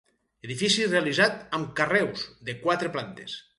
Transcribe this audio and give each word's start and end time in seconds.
Edifici 0.47 0.87
realitzat 0.87 1.37
amb 1.59 1.71
carreus, 1.81 2.25
de 2.51 2.59
quatre 2.67 2.93
plantes. 2.99 3.41